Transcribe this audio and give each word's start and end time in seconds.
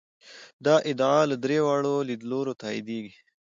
دا 0.65 0.75
ادعا 0.91 1.21
له 1.31 1.35
درې 1.43 1.57
واړو 1.65 1.95
لیدلورو 2.09 2.53
تاییدېږي. 2.61 3.13